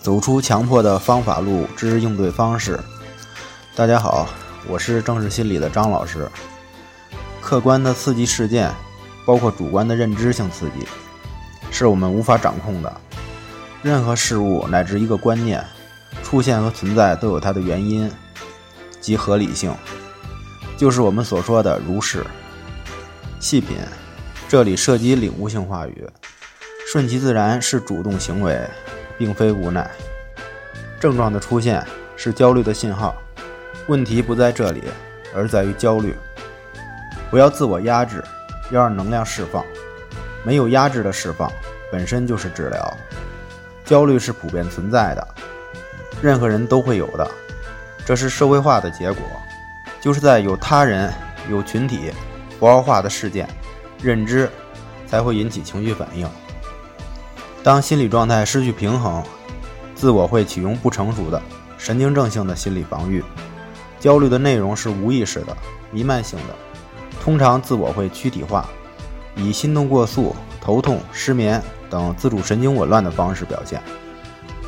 [0.00, 2.78] 走出强迫的方法路之应对方式。
[3.74, 4.28] 大家好，
[4.68, 6.28] 我是正视心理的张老师。
[7.40, 8.72] 客观的刺激事件，
[9.26, 10.86] 包括主观的认知性刺激，
[11.70, 13.00] 是我们无法掌控的。
[13.82, 15.64] 任何事物乃至一个观念
[16.22, 18.10] 出现和存在都有它的原因
[19.00, 19.74] 及合理性，
[20.76, 22.24] 就是我们所说的如是。
[23.40, 23.76] 细品，
[24.48, 26.08] 这里涉及领悟性话语，
[26.92, 28.68] 顺其自然是主动行为。
[29.18, 29.90] 并非无奈，
[31.00, 31.84] 症状的出现
[32.16, 33.14] 是焦虑的信号。
[33.88, 34.84] 问题不在这里，
[35.34, 36.14] 而在于焦虑。
[37.30, 38.22] 不要自我压制，
[38.70, 39.64] 要让能量释放。
[40.44, 41.50] 没有压制的释放，
[41.90, 42.96] 本身就是治疗。
[43.84, 45.28] 焦虑是普遍存在的，
[46.22, 47.28] 任何人都会有的。
[48.06, 49.22] 这是社会化的结果，
[50.00, 51.12] 就是在有他人、
[51.50, 52.12] 有群体、
[52.58, 53.48] 符号化的事件、
[54.02, 54.48] 认知，
[55.06, 56.26] 才会引起情绪反应。
[57.62, 59.22] 当心理状态失去平衡，
[59.94, 61.42] 自我会启用不成熟的
[61.76, 63.22] 神经症性的心理防御。
[64.00, 65.56] 焦虑的内容是无意识的、
[65.90, 66.54] 弥漫性的，
[67.20, 68.66] 通常自我会躯体化，
[69.34, 73.82] 以心动过速、头痛、失眠等自主神经紊乱的方式表现。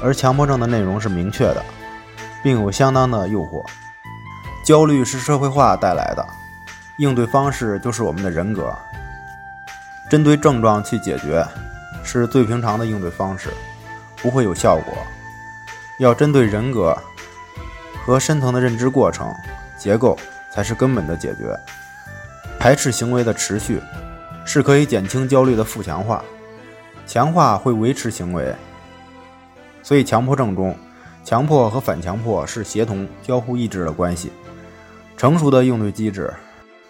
[0.02, 1.62] 而强迫症的内容是明确的，
[2.42, 3.64] 并有相当的诱惑。
[4.64, 6.26] 焦虑是社会化带来的，
[6.98, 8.74] 应对方式就是我们的人格，
[10.10, 11.46] 针对症状去解决。
[12.02, 13.50] 是最平常的应对方式，
[14.16, 14.94] 不会有效果。
[15.98, 16.96] 要针对人格
[18.04, 19.32] 和深层的认知过程
[19.78, 20.18] 结构，
[20.52, 21.54] 才是根本的解决。
[22.58, 23.80] 排斥行为的持续，
[24.44, 26.24] 是可以减轻焦虑的负强化，
[27.06, 28.54] 强化会维持行为。
[29.82, 30.76] 所以，强迫症中，
[31.24, 34.32] 强迫和反强迫是协同交互抑制的关系。
[35.16, 36.32] 成熟的应对机制，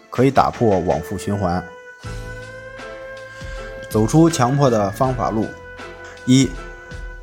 [0.09, 1.63] 可以打破往复循环。
[3.91, 5.49] 走出强迫的方法路：
[6.25, 6.49] 一、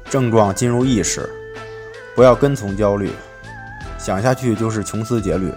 [0.10, 1.28] 症状进入意识，
[2.14, 3.10] 不要跟从焦虑，
[3.98, 5.50] 想下去就是穷思竭虑，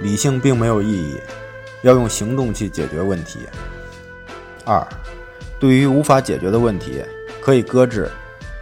[0.00, 1.20] 理性并没有意义，
[1.82, 3.40] 要用行动去解决问题。
[4.64, 4.84] 二、
[5.58, 7.04] 对于无法解决的问题，
[7.42, 8.10] 可以搁置，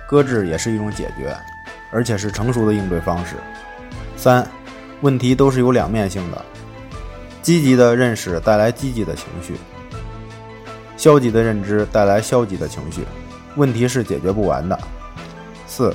[0.08, 1.36] 搁置也是一种解决，
[1.92, 3.36] 而且是成熟的应对方式。
[4.16, 4.44] 三、
[5.00, 6.44] 问题都是有两面性的，
[7.40, 9.54] 积极的认识带来积极的情绪。
[10.98, 13.06] 消极的认知带来消极的情绪，
[13.54, 14.78] 问题是解决不完的。
[15.66, 15.94] 四，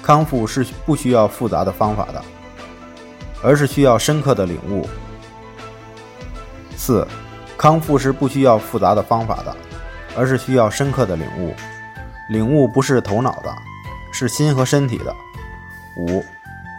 [0.00, 2.24] 康复是不需要复杂的方法的，
[3.42, 4.88] 而是需要深刻的领悟。
[6.76, 7.06] 四，
[7.58, 9.56] 康复是不需要复杂的方法的，
[10.16, 11.52] 而是需要深刻的领悟。
[12.30, 13.52] 领悟不是头脑的，
[14.12, 15.12] 是心和身体的。
[15.96, 16.24] 五，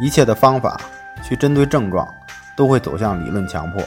[0.02, 0.80] 一切的方法
[1.22, 2.08] 去针对症状，
[2.56, 3.84] 都会走向理论强迫。